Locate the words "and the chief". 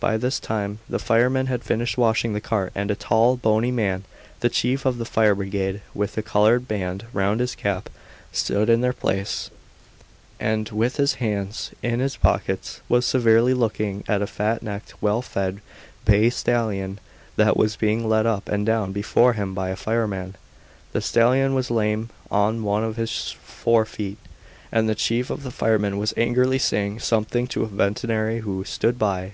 24.70-25.30